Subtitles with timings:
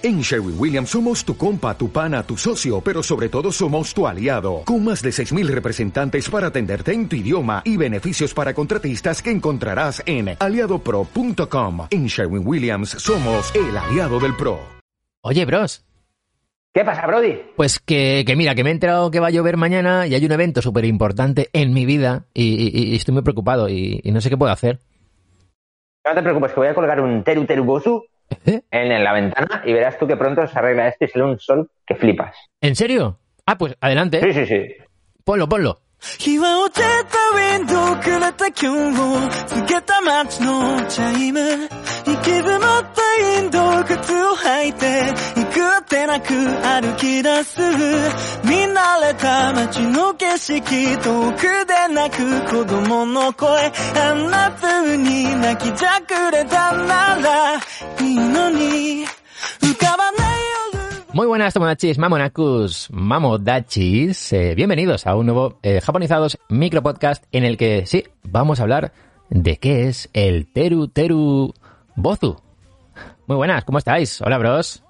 [0.00, 4.06] En Sherwin Williams somos tu compa, tu pana, tu socio, pero sobre todo somos tu
[4.06, 9.20] aliado, con más de 6.000 representantes para atenderte en tu idioma y beneficios para contratistas
[9.22, 11.88] que encontrarás en aliadopro.com.
[11.90, 14.60] En Sherwin Williams somos el aliado del PRO.
[15.24, 15.84] Oye, bros.
[16.72, 17.40] ¿Qué pasa, Brody?
[17.56, 20.24] Pues que, que mira, que me he enterado que va a llover mañana y hay
[20.24, 24.12] un evento súper importante en mi vida y, y- y estoy muy preocupado y, y
[24.12, 24.78] no sé qué puedo hacer.
[26.06, 28.04] No te preocupes, que voy a colgar un teru teru bosu
[28.46, 28.60] ¿Eh?
[28.70, 31.38] en, en la ventana y verás tú que pronto se arregla esto y sale un
[31.38, 32.36] sol que flipas.
[32.60, 33.18] ¿En serio?
[33.46, 34.20] Ah, pues adelante.
[34.20, 34.66] Sí, sí, sí.
[35.24, 35.80] Ponlo, ponlo.
[36.00, 41.40] 日は落ちたウィンドウくれた今日過げた街のチャイム。
[41.40, 47.60] 行き詰まったインド靴を履いて行くってなく歩き出す。
[48.44, 50.62] 見慣れた街の景色
[50.98, 53.72] 遠くで泣く子供の声。
[53.96, 57.60] あんな風に泣きじゃくれたなら。
[58.00, 58.47] いいの
[61.18, 64.32] Muy buenas, Tomonachis, Mamonacus, Mamodachis.
[64.32, 68.92] Eh, bienvenidos a un nuevo eh, Japonizados micropodcast en el que, sí, vamos a hablar
[69.28, 71.54] de qué es el Teru Teru
[71.96, 72.40] Bozu.
[73.26, 74.22] Muy buenas, ¿cómo estáis?
[74.22, 74.84] Hola, bros.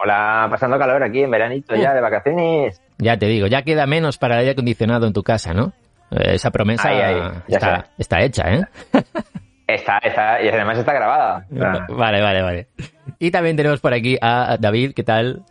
[0.00, 2.82] Hola, pasando calor aquí en veranito ya de vacaciones.
[2.98, 5.72] Ya te digo, ya queda menos para el aire acondicionado en tu casa, ¿no?
[6.10, 8.64] Eh, esa promesa ya está, está hecha, ¿eh?
[9.68, 11.46] Está, está, y además está grabada.
[11.54, 12.68] Sea, Vale, vale, vale.
[13.18, 15.44] Y también tenemos por aquí a David, ¿qué tal?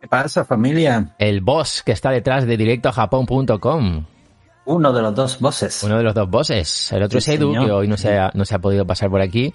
[0.00, 1.14] ¿Qué pasa, familia?
[1.18, 4.04] El boss que está detrás de directoajapón.com.
[4.66, 5.82] Uno de los dos bosses.
[5.82, 6.92] Uno de los dos bosses.
[6.92, 7.66] El otro Sí, es Edu, señor.
[7.66, 9.52] que hoy no se ha, no se ha podido pasar por aquí.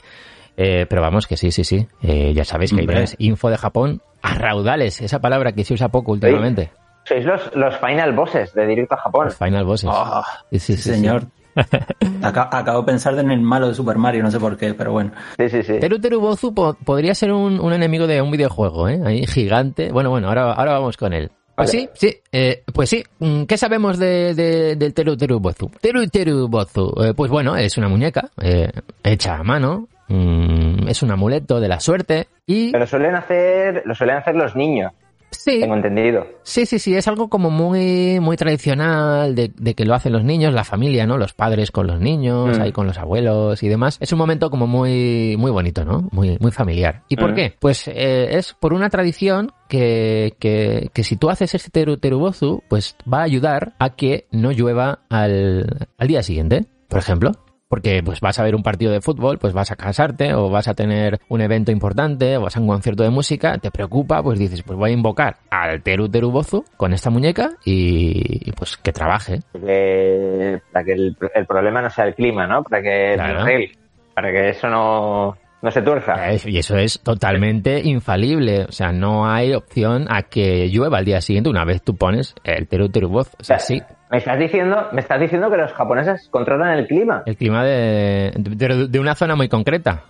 [0.58, 1.88] Eh, pero vamos, que sí, sí, sí.
[2.02, 5.02] Eh, ya sabéis que hay info de Japón a raudales.
[5.02, 6.72] Esa palabra que se usa poco últimamente.
[7.06, 9.26] sois los, los final bosses de Directo a Japón.
[9.26, 9.90] Los final bosses.
[9.92, 10.96] Ah, Sí, sí, sí, sí, sí.
[10.96, 11.26] señor.
[12.22, 14.92] Aca- acabo de pensar en el malo de Super Mario, no sé por qué, pero
[14.92, 15.12] bueno.
[15.38, 15.80] Sí, sí, sí.
[15.80, 19.00] Teru Teru Bozu po- podría ser un, un enemigo de un videojuego, ¿eh?
[19.06, 19.92] Ahí gigante.
[19.92, 21.30] Bueno, bueno, ahora, ahora vamos con él.
[21.56, 21.88] Pues sí,
[22.32, 23.04] eh, pues sí.
[23.20, 25.70] Mm, ¿Qué sabemos de, de- del Teru Teru Bozu?
[25.82, 28.70] Teru Teru Bozu, eh, pues bueno, es una muñeca eh,
[29.04, 33.94] hecha a mano, mm, es un amuleto de la suerte y Pero suelen hacer, lo
[33.94, 34.92] suelen hacer los niños,
[35.32, 36.28] sí, tengo entendido.
[36.44, 40.24] sí, sí, sí, es algo como muy, muy tradicional de, de que lo hacen los
[40.24, 41.18] niños, la familia, ¿no?
[41.18, 42.62] Los padres con los niños, Mm.
[42.62, 43.98] ahí con los abuelos y demás.
[44.02, 46.08] Es un momento como muy, muy bonito, ¿no?
[46.12, 47.04] Muy, muy familiar.
[47.10, 47.36] ¿Y por Mm.
[47.36, 47.56] qué?
[47.60, 52.62] Pues eh, es por una tradición que, que, que si tú haces este teru, terubozu,
[52.70, 57.32] pues va a ayudar a que no llueva al, al día siguiente, por ejemplo.
[57.72, 60.68] Porque pues vas a ver un partido de fútbol, pues vas a casarte o vas
[60.68, 64.38] a tener un evento importante o vas a un concierto de música, te preocupa, pues
[64.38, 68.92] dices, pues voy a invocar al Teru Terubozu con esta muñeca y, y, pues que
[68.92, 69.40] trabaje.
[69.54, 72.62] Para que el, el problema no sea el clima, ¿no?
[72.62, 73.34] Para que Claro.
[73.36, 73.72] no arregle,
[74.14, 76.32] para que eso no, no se tuerza.
[76.32, 78.66] Eh, Y eso es totalmente infalible.
[78.68, 82.34] O sea, no hay opción a que llueva al día siguiente una vez tú pones
[82.44, 83.32] el Teru Terubozu.
[83.40, 87.24] O sea, sí, Me estás diciendo, me estás diciendo que los japoneses controlan el clima.
[87.26, 90.04] el clima de, de, de una zona muy concreta.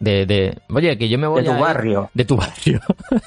[0.00, 2.10] De, de, oye, que yo me voy De tu a barrio.
[2.14, 2.80] De tu barrio.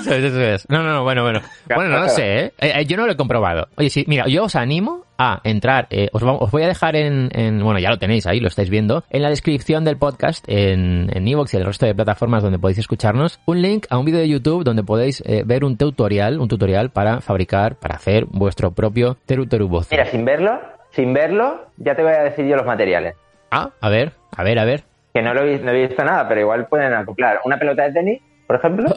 [0.00, 0.68] eso es, eso es.
[0.68, 1.40] No, no, no, bueno, bueno.
[1.74, 2.52] Bueno, no lo sé, ¿eh?
[2.58, 3.68] Eh, eh, Yo no lo he comprobado.
[3.76, 7.62] Oye, sí, mira, yo os animo a entrar, eh, os, voy a dejar en, en-
[7.64, 11.26] bueno, ya lo tenéis ahí, lo estáis viendo, en la descripción del podcast, en, en
[11.26, 14.28] Evox y el resto de plataformas donde podéis escucharnos, un link a un vídeo de
[14.28, 19.16] YouTube donde podéis eh, ver un tutorial, un tutorial para fabricar, para hacer vuestro propio
[19.24, 19.88] Teru Teru Bozu.
[19.92, 23.14] Mira, sin verlo, sin verlo, ya te voy a decir yo los materiales.
[23.50, 24.84] Ah, a ver, a ver, a ver.
[25.16, 27.40] Que no, lo he, vi- no he visto nada, pero igual pueden acoplar.
[27.46, 28.84] Una pelota de tenis, por ejemplo,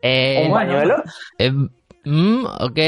[0.00, 1.02] Eh, un pañuelo.
[1.38, 1.52] eh,
[2.04, 2.78] mm, ok.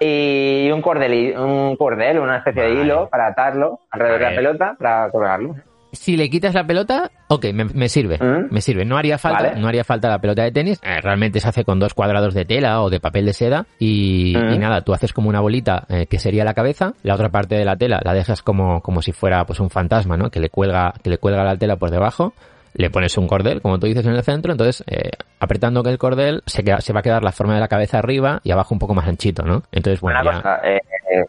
[0.00, 4.76] y un cordel, un cordel, una especie de hilo para atarlo alrededor de la pelota
[4.78, 5.54] para colgarlo.
[5.98, 8.52] Si le quitas la pelota, ok, me, me sirve, ¿Mm?
[8.52, 8.84] me sirve.
[8.84, 9.60] No haría falta, Vale.
[9.60, 10.80] no haría falta la pelota de tenis.
[10.82, 14.34] Eh, realmente se hace con dos cuadrados de tela o de papel de seda y,
[14.36, 14.54] ¿Mm?
[14.54, 17.56] y nada, tú haces como una bolita eh, que sería la cabeza, la otra parte
[17.56, 20.30] de la tela la dejas como, como si fuera pues un fantasma, ¿no?
[20.30, 22.32] Que le cuelga, que le cuelga la tela por debajo.
[22.78, 25.10] Le pones un cordel, como tú dices, en el centro, entonces eh,
[25.40, 27.98] apretando que el cordel se, queda- se va a quedar la forma de la cabeza
[27.98, 29.64] arriba y abajo un poco más anchito, ¿no?
[29.72, 30.80] Entonces, bueno, una ya- cosa, eh,
[31.10, 31.24] eh,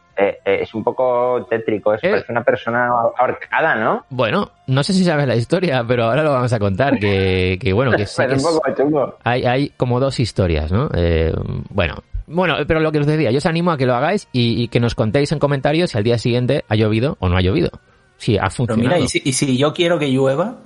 [0.45, 2.09] eh, es un poco tétrico, es, Eh.
[2.11, 4.05] parece una persona ahorcada, ¿no?
[4.11, 6.99] Bueno, no sé si sabes la historia, pero ahora lo vamos a contar.
[6.99, 9.17] Que, que bueno, que sí que Parece un es- poco chungo.
[9.23, 10.87] hay, hay como dos historias, ¿no?
[10.93, 11.33] Eh,
[11.71, 11.95] bueno,
[12.27, 14.67] bueno, pero lo que os decía, yo os animo a que lo hagáis y, y
[14.67, 17.71] que nos contéis en comentarios si al día siguiente ha llovido o no ha llovido.
[18.17, 18.83] Si ha Pero funcionado.
[18.83, 20.57] mira, ¿y si, y si yo quiero que llueva?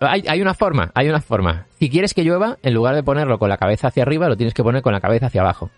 [0.00, 1.66] Hay, hay una forma, hay una forma.
[1.78, 4.52] Si quieres que llueva, en lugar de ponerlo con la cabeza hacia arriba, lo tienes
[4.54, 5.70] que poner con la cabeza hacia abajo.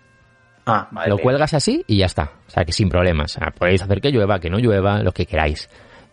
[0.67, 1.09] Ah, vale.
[1.09, 2.31] lo cuelgas así y ya está.
[2.47, 3.37] O sea, que sin problemas.
[3.37, 5.69] O sea, podéis hacer que llueva, que no llueva, lo que queráis.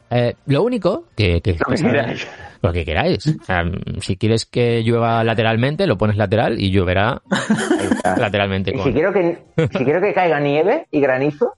[0.09, 2.27] Eh, lo único que, que- Lo que queráis.
[2.62, 3.27] lo que queráis.
[3.27, 3.63] O sea,
[4.00, 7.21] si quieres que llueva lateralmente, lo pones lateral y lloverá
[8.18, 8.71] lateralmente.
[8.75, 11.53] Y si quiero que si quiero que caiga nieve y granizo,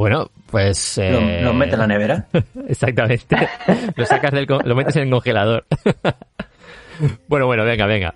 [0.00, 0.96] Bueno, pues...
[0.96, 2.26] Eh, lo mete en la nevera.
[2.68, 3.36] Exactamente.
[3.94, 4.46] lo sacas del...
[4.46, 5.66] lo metes en el congelador.
[7.28, 8.14] bueno, bueno, venga, venga.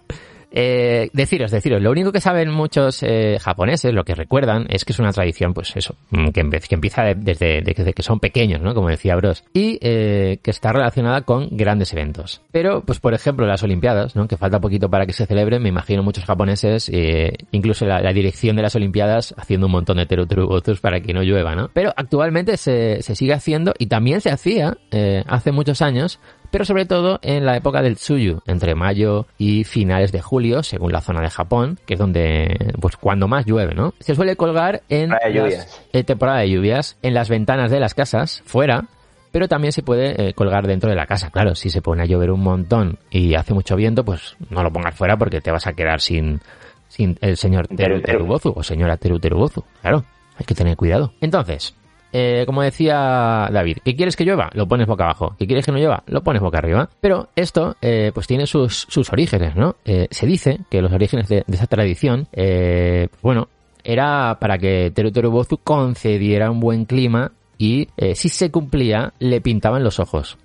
[0.57, 4.93] Eh, deciros, deciros, lo único que saben muchos eh, japoneses, lo que recuerdan, es que
[4.93, 6.41] es una tradición, pues eso, mm, que,
[6.71, 8.73] empieza de- desde, que son pequeños, ¿no?
[8.73, 9.43] Como decía Bros.
[9.53, 12.41] Y eh, que está relacionada con grandes eventos.
[12.53, 14.29] Pero, pues por ejemplo, las Olimpiadas, ¿no?
[14.29, 18.55] Que falta poquito para que se celebren, me imagino muchos japoneses, eh, incluso la, dirección
[18.55, 21.69] de las Olimpiadas, haciendo un montón de teruterubotus para que no llueva, ¿no?
[21.73, 26.21] Pero actualmente se, se sigue haciendo y también se hacía eh, hace muchos años
[26.55, 30.93] pero sobre todo en la época del Tsuyu, entre mayo y finales de julio, según
[30.93, 33.93] la zona de Japón, que es donde, pues cuando más llueve, ¿no?
[33.99, 35.83] Se suele colgar en Temporada de las- lluvias.
[35.93, 38.85] eh, temporada de lluvias, en las ventanas de las casas, fuera,
[39.33, 41.31] pero también se puede eh, colgar dentro de la casa.
[41.31, 44.73] Claro, si se pone a llover un montón y hace mucho viento, pues no lo
[44.73, 46.41] pongas fuera porque te vas a quedar sin,
[46.87, 48.01] sin el señor Teru.
[48.01, 49.65] Terubozu o señora Teru Terubozu.
[49.83, 50.05] Claro,
[50.39, 51.13] hay que tener cuidado.
[51.21, 51.75] Entonces,
[52.17, 54.49] eh, como decía David, ¿qué quieres que llueva?
[54.55, 55.35] Lo pones boca abajo.
[55.39, 56.05] ¿Qué quieres que no llueva?
[56.07, 56.89] Lo pones boca arriba.
[57.01, 59.75] Pero esto, eh, pues tiene sus, sus orígenes, ¿no?
[59.85, 63.49] Eh, se dice que los orígenes de, de esa tradición, eh, bueno,
[63.83, 69.83] era para que Teru Terubozu concediera un buen clima y si se cumplía, le pintaban
[69.85, 70.39] los ojos.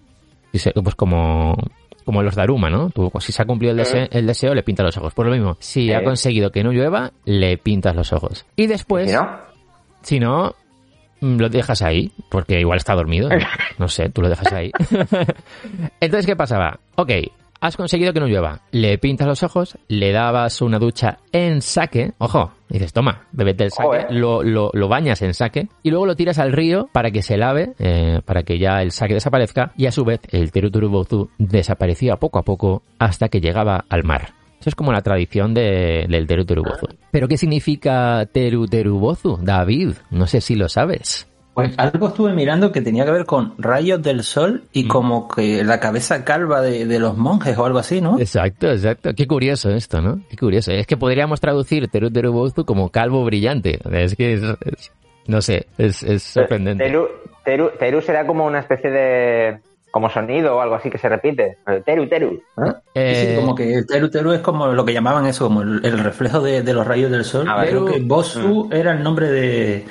[0.51, 1.55] Pues como,
[2.05, 2.89] como los Daruma, ¿no?
[2.89, 5.13] Tú, si se ha cumplido el, dese- el deseo, le pintas los ojos.
[5.13, 8.45] Por lo mismo, si ha conseguido que no llueva, le pintas los ojos.
[8.55, 9.11] Y después,
[10.01, 10.55] si no,
[11.21, 13.29] lo dejas ahí, porque igual está dormido.
[13.77, 14.71] No sé, tú lo dejas ahí.
[16.01, 16.79] Entonces, ¿qué pasaba?
[16.95, 17.11] Ok,
[17.61, 18.61] has conseguido que no llueva.
[18.71, 22.11] Le pintas los ojos, le dabas una ducha en saque.
[22.17, 26.15] Ojo, dices, toma, bebete el saque, lo, lo, lo bañas en saque y luego lo
[26.15, 29.85] tiras al río para que se lave, eh, para que ya el saque desaparezca y
[29.85, 34.38] a su vez el Teruturubozu desaparecía poco a poco hasta que llegaba al mar.
[34.59, 36.87] Eso es como la tradición de- del Teruterubozu.
[37.11, 39.91] ¿Pero qué significa Teruterubozu, David?
[40.11, 41.25] No sé si lo sabes.
[41.53, 45.63] Pues algo estuve mirando que tenía que ver con rayos del sol y como que
[45.63, 48.17] la cabeza calva de, de los monjes o algo así, ¿no?
[48.19, 49.13] Exacto, exacto.
[49.13, 50.21] Qué curioso esto, ¿no?
[50.29, 50.71] Qué curioso.
[50.71, 53.79] Es que podríamos traducir Teruterubozu como calvo brillante.
[53.91, 54.91] Es que es, es-
[55.27, 56.83] no sé, es, es sorprendente.
[56.85, 57.07] Teru,
[57.43, 59.59] Teru, Teru será como una especie de
[59.91, 61.57] como sonido o algo así que se repite.
[61.85, 62.41] Teru, Teru.
[62.93, 65.81] Eh, Sí, como que el teru teru es como lo que llamaban eso, como el,
[65.83, 67.45] el reflejo de, de los rayos del sol.
[67.49, 67.69] Ah, vale.
[67.71, 68.07] Creo que Mm.
[68.07, 69.85] Bosu era el nombre de,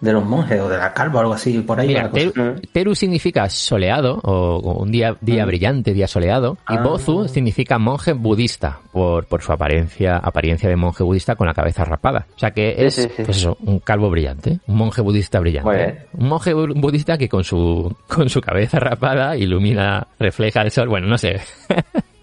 [0.00, 1.88] de los monjes o de la calva o algo así, por ahí.
[1.88, 2.10] Mira.
[2.10, 2.60] Teru, Mm.
[2.72, 6.82] Teru significa soleado o, o un día, día brillante, día soleado, y Ah.
[6.82, 11.84] Bozu significa monje budista por, por su apariencia, apariencia de monje budista con la cabeza
[11.84, 12.26] rapada.
[12.34, 13.22] O sea que es, sí, sí.
[13.24, 16.06] pues eso, un calvo brillante, un monje budista brillante.
[16.14, 20.88] Un monje bu- budista que con su, con su cabeza rapada ilumina, refleja el sol.
[20.88, 21.40] Bueno, no sé.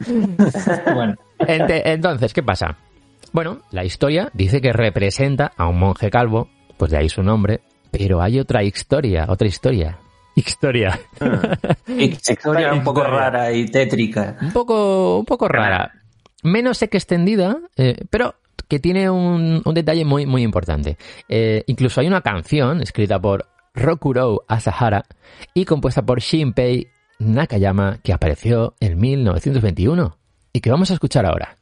[0.93, 2.77] Bueno, Entonces, ¿qué pasa?
[3.33, 6.47] Bueno, la historia dice que representa a un monje calvo,
[6.77, 9.97] pues de ahí su nombre, pero hay otra historia, otra historia.
[10.35, 10.99] Historia.
[11.99, 14.37] historia un poco rara y tétrica.
[14.41, 15.93] Un poco, un poco rara.
[16.43, 18.35] Menos extendida, eh, pero
[18.67, 20.97] que tiene un, un detalle muy, muy importante.
[21.27, 25.05] Eh, incluso hay una canción escrita por Rokuro Asahara
[25.53, 26.87] y compuesta por Shinpei
[27.19, 30.17] Nakayama que apareció en 1921
[30.53, 31.57] y que vamos a escuchar ahora.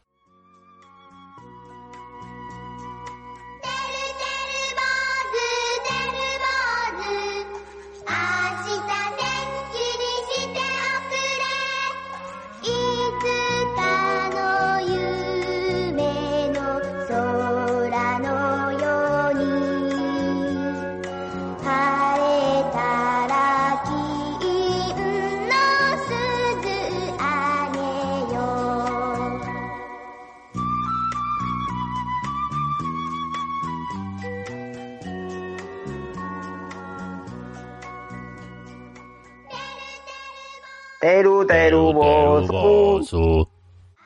[41.06, 41.92] Teru, Teru.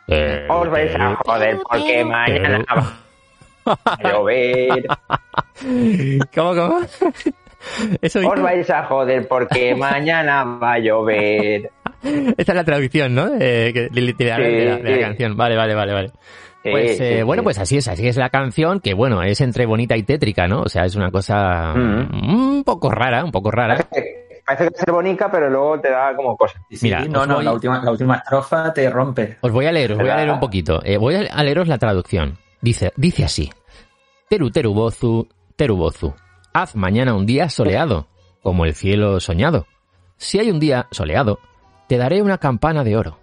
[0.10, 2.66] Eh, Os vais a joder porque mañana
[3.66, 4.84] va a llover.
[6.36, 6.80] ¿Cómo, cómo?
[8.02, 11.72] Eso Os vais a joder porque mañana va a llover.
[12.38, 13.30] Esta es la traducción, ¿no?
[13.40, 15.38] Eh, que- literal Sí, de, la, de la canción.
[15.38, 16.12] Vale, vale, vale, vale.
[16.62, 19.96] Pues eh, bueno, pues así es, así es la canción, que bueno, es entre bonita
[19.96, 20.64] y tétrica, ¿no?
[20.64, 22.58] O sea, es una cosa Mm.
[22.58, 23.88] un poco rara, un poco rara.
[24.50, 26.60] Parece que va a ser bonita, pero luego te da como cosa.
[26.70, 29.38] Sí, sí, Mira, no, no, voy- la última, la última estrofa te rompe.
[29.42, 30.82] Os voy a leer, os voy a leer un poquito.
[30.84, 32.40] Eh, voy a leeros la traducción.
[32.60, 33.52] Dice, dice así.
[34.28, 36.14] Teru teru bozu, teru bozu.
[36.52, 38.08] Haz mañana un día soleado,
[38.42, 39.68] como el cielo soñado.
[40.18, 41.40] Si hay un día soleado,
[41.88, 43.20] te daré una campana de oro.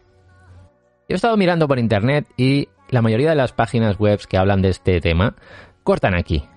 [1.08, 4.62] Yo he estado mirando por internet y la mayoría de las páginas web que hablan
[4.62, 5.34] de este tema
[5.82, 6.48] cortan aquí.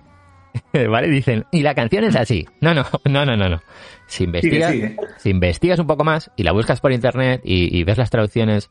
[0.72, 1.08] ¿Vale?
[1.08, 2.46] Dicen, y la canción es así.
[2.60, 3.62] No, no, no, no, no, no.
[4.06, 4.96] Si investigas, sigue.
[5.18, 8.70] si investigas un poco más y la buscas por internet y, y ves las traducciones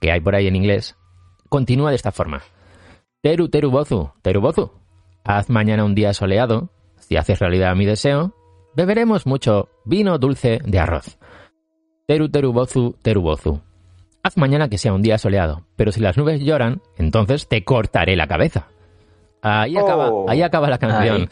[0.00, 0.96] que hay por ahí en inglés,
[1.48, 2.42] continúa de esta forma.
[3.22, 4.72] Teru teru bozu, teru bozu.
[5.24, 8.34] Haz mañana un día soleado, si haces realidad mi deseo,
[8.74, 11.18] beberemos mucho vino dulce de arroz.
[12.06, 13.60] Teru teru bozu, teru bozu.
[14.22, 18.16] Haz mañana que sea un día soleado, pero si las nubes lloran, entonces te cortaré
[18.16, 18.68] la cabeza.
[19.42, 20.26] Ahí acaba, Oh.
[20.28, 21.28] ahí acaba la canción.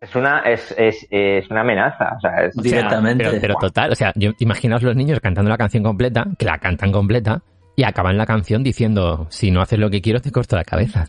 [0.00, 2.14] Es una, es, es, es una amenaza.
[2.16, 3.24] O sea, es, O sea, Directamente.
[3.24, 6.58] pero, pero total, o sea, yo, imaginaos los niños cantando la canción completa, que la
[6.58, 7.40] cantan completa,
[7.74, 11.06] y acaban la canción diciendo, si no haces lo que quiero, te corto la cabeza.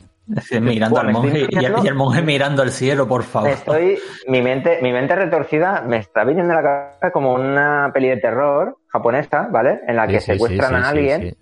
[0.62, 3.50] Mirando al estoy monje y el, imaginando- y el monje mirando al cielo, por favor.
[3.50, 8.10] estoy, mi mente, mi mente retorcida me está viniendo a la cabeza como una peli
[8.10, 9.80] de terror japonesa, ¿vale?
[9.88, 11.38] En la que Sí, secuestran sí, a alguien, sí.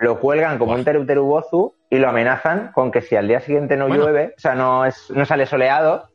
[0.00, 3.40] lo cuelgan como un teru teru bozu y lo amenazan con que si al día
[3.40, 4.04] siguiente no Bueno.
[4.04, 6.08] llueve, o sea, no es, no sale soleado,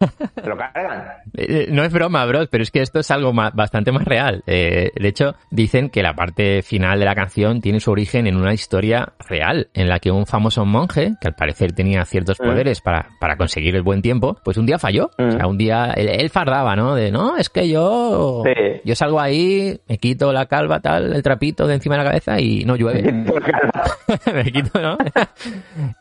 [0.46, 1.04] lo cargan.
[1.36, 4.42] Eh, No es broma, bros, pero es que esto es algo bastante más real.
[4.46, 8.36] Eh, de hecho, dicen que la parte final de la canción tiene su origen en
[8.36, 12.44] una historia real, en la que un famoso monje, que al parecer tenía ciertos Mm.
[12.44, 15.10] poderes para, para conseguir el buen tiempo, pues un día falló.
[15.18, 15.22] Mm.
[15.28, 16.94] O sea, un día él, él fardaba, ¿no?
[16.94, 18.80] De, no, es que yo, Sí.
[18.84, 22.38] yo salgo ahí, me quito la calva, tal, el trapito de encima de la cabeza
[22.40, 23.02] y no llueve.
[24.34, 24.96] me quito, ¿no?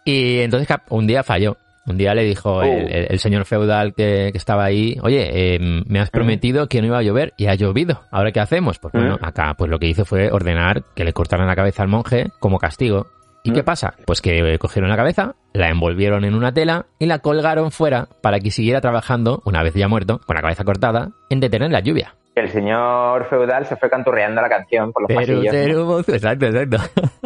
[0.03, 1.57] y entonces un día falló.
[1.87, 2.87] Un día le dijo el, Oh.
[2.87, 6.87] el- el señor feudal que, que estaba ahí, oye, eh, me has prometido que no
[6.87, 8.01] iba a llover y ha llovido.
[8.11, 8.79] ¿Ahora qué hacemos?
[8.79, 11.89] Pues bueno, acá pues lo que hizo fue ordenar que le cortaran la cabeza al
[11.89, 13.07] monje como castigo.
[13.43, 13.93] ¿Y qué pasa?
[14.07, 18.07] Pues que eh, cogieron la cabeza, la envolvieron en una tela y la colgaron fuera
[18.23, 21.81] para que siguiera trabajando, una vez ya muerto, con la cabeza cortada, en detener la
[21.81, 22.15] lluvia.
[22.33, 25.51] El señor feudal se fue canturreando la canción por los Pero, pasillos.
[25.53, 26.77] pero, exacto, exacto.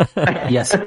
[0.49, 0.77] Y así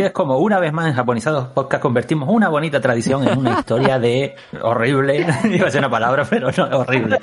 [0.00, 3.98] es como una vez más en Japonizados Podcast convertimos una bonita tradición en una historia
[3.98, 5.26] de horrible.
[5.50, 7.18] Iba a ser una palabra, pero no, horrible.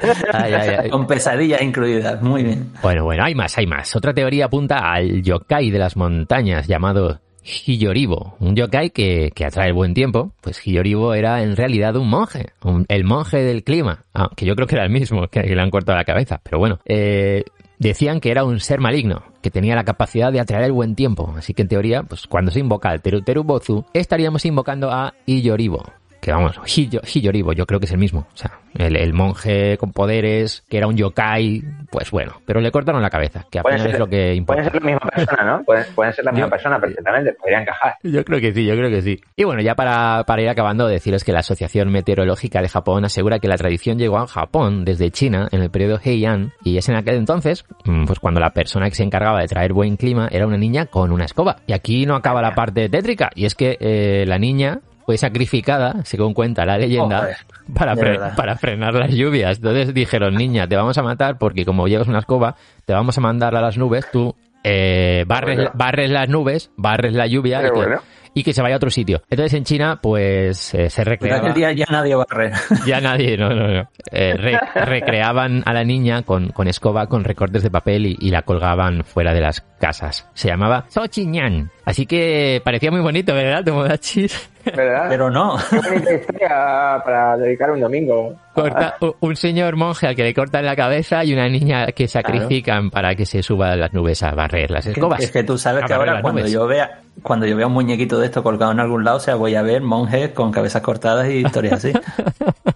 [0.91, 2.21] Con pesadillas incluidas.
[2.21, 2.71] Muy bien.
[2.81, 3.95] Bueno, bueno, hay más, hay más.
[3.95, 9.67] Otra teoría apunta al yokai de las montañas llamado Hiyoribo, un yokai que, que atrae
[9.69, 10.33] el buen tiempo.
[10.41, 14.55] Pues Hiyoribo era en realidad un monje, un- el monje del clima, Ah, que yo
[14.55, 16.79] creo que era el mismo, que, que le han cortado la cabeza, pero bueno.
[16.85, 17.43] Eh,
[17.79, 21.33] decían que era un ser maligno, que tenía la capacidad de atraer el buen tiempo.
[21.35, 25.13] Así que en teoría, pues cuando se invoca al Teru Teru Bozu, estaríamos invocando a
[25.25, 25.83] Hiyoribo.
[26.29, 28.27] Que vamos, Hiyo- Hiyoribo, yo creo que es el mismo.
[28.31, 32.69] O sea, el, el monje con poderes, que era un yokai, pues bueno, pero le
[32.69, 34.61] cortaron la cabeza, que apenas ser- es lo que importa.
[34.61, 35.63] Pueden ser la misma persona, ¿no?
[35.63, 37.95] Pueden, pueden ser la misma persona perfectamente, podría encajar.
[38.03, 39.19] Yo creo que sí, yo creo que sí.
[39.35, 43.39] Y bueno, ya para, para ir acabando, deciros que la Asociación Meteorológica de Japón asegura
[43.39, 46.95] que la tradición llegó a Japón desde China en el periodo Heian y es en
[46.95, 50.45] aquel entonces, mm, pues cuando la persona que se encargaba de traer buen clima era
[50.45, 51.55] una niña con una escoba.
[51.65, 56.03] Y aquí no acaba la parte tétrica, y es que eh, la niña fue sacrificada,
[56.03, 57.29] según cuenta la leyenda,
[57.73, 59.57] para, fre- para frenar las lluvias.
[59.57, 63.21] Entonces dijeron, niña, te vamos a matar porque como llevas una escoba, te vamos a
[63.21, 65.71] mandar a las nubes, tú eh, barres, Bueno.
[65.73, 68.01] barres las nubes, barres la lluvia y que, bueno.
[68.35, 69.23] y que se vaya a otro sitio.
[69.31, 71.53] Entonces en China, pues eh, se recreaba...
[71.53, 72.51] día ya nadie barrer.
[72.85, 73.89] Ya nadie, no, no, no.
[74.11, 78.29] Eh, re- recreaban a la niña con, con escoba, con recortes de papel y, y
[78.29, 80.27] la colgaban fuera de las casas.
[80.35, 81.71] Se llamaba Xochiñan.
[81.85, 84.51] Así que parecía muy bonito, ¿verdad, Tomodachis?
[84.75, 85.05] ¿Verdad?
[85.09, 85.57] Pero no.
[85.69, 88.33] Qué bonita historia para dedicar un domingo.
[88.53, 92.07] Corta- u- un señor monje al que le cortan la cabeza y una niña que
[92.07, 95.21] sacrifican para que se suba a las nubes a barrer las escobas.
[95.21, 96.51] Es que tú sabes A que ahora cuando nubes.
[96.53, 99.35] yo vea cuando yo vea un muñequito de esto colgado en algún lado, o sea,
[99.35, 101.91] voy a ver monjes con cabezas cortadas y historias así.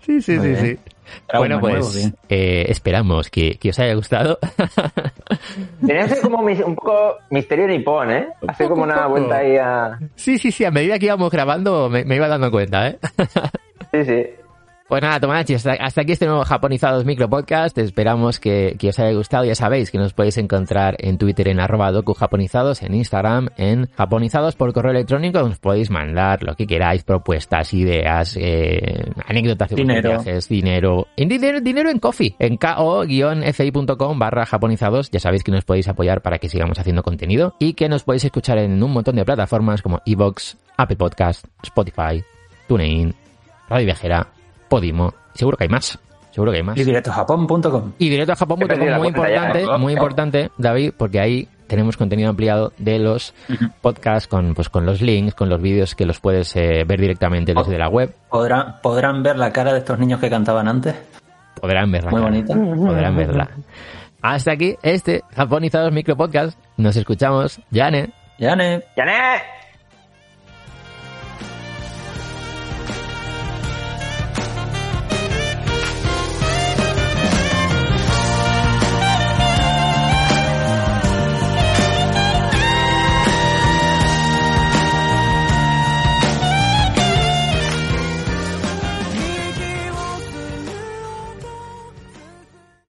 [0.00, 0.56] Sí, sí, Muy sí, bien.
[0.66, 0.78] sí.
[1.26, 4.38] Trauma Bueno, pues nuevo, eh, esperamos que, que os haya gustado.
[5.84, 8.28] Tiene que ser como mis- un poco misterio nipón, ¿eh?
[8.48, 9.98] Hace como una vuelta ahí a...
[10.16, 12.98] sí, sí, sí, a medida que íbamos grabando me, me iba dando cuenta, ¿eh?
[13.92, 14.26] Sí, sí.
[14.94, 17.76] Pues nada, Tomachi, hasta, hasta aquí este nuevo Japonizados Micro Podcast.
[17.78, 19.44] Esperamos que, que os haya gustado.
[19.44, 23.88] Ya sabéis que nos podéis encontrar en Twitter en arroba docu japonizados, en Instagram en
[23.96, 25.40] japonizados por correo electrónico.
[25.40, 30.10] Nos podéis mandar lo que queráis, propuestas, ideas, eh, anécdotas Dinero.
[30.10, 31.08] viajes, dinero.
[31.16, 35.10] En dinero, dinero en coffee, en ko-fi.com barra japonizados.
[35.10, 38.26] Ya sabéis que nos podéis apoyar para que sigamos haciendo contenido y que nos podéis
[38.26, 42.22] escuchar en un montón de plataformas como Evox, Apple Podcast, Spotify,
[42.68, 43.12] TuneIn,
[43.68, 44.28] Radio Viajera,
[44.68, 45.14] Podimo.
[45.34, 45.98] Seguro que hay más.
[46.30, 46.76] Seguro que hay más.
[46.76, 47.92] Y directojapón.com.
[47.98, 51.48] Y directo a Japón, He perdido la muy ya, importante, muy importante, David, porque ahí
[51.68, 53.34] tenemos contenido ampliado de los
[53.80, 57.54] podcasts con, pues, con los links, con los vídeos que los puedes eh, ver directamente
[57.54, 58.14] desde la web.
[58.30, 60.94] ¿Podrán, ¿Podrán ver la cara de estos niños que cantaban antes?
[61.60, 62.10] podrán verla.
[62.10, 62.54] Muy bonita.
[62.54, 63.48] Podrán verla.
[64.20, 66.58] Hasta aquí este Japonizados Micro Podcast.
[66.76, 67.60] Nos escuchamos.
[67.70, 68.10] Yane.
[68.38, 68.82] Yane.
[68.96, 69.42] ¡Janet!